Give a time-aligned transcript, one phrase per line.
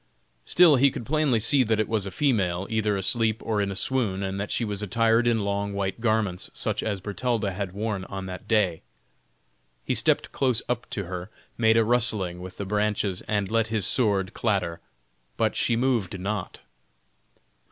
[0.45, 3.75] Still he could plainly see that it was a female, either asleep or in a
[3.75, 8.05] swoon, and that she was attired in long white garments, such as Bertalda had worn
[8.05, 8.81] on that day.
[9.85, 13.85] He stepped close up to her, made a rustling with the branches, and let his
[13.85, 14.79] sword clatter,
[15.37, 16.61] but she moved not.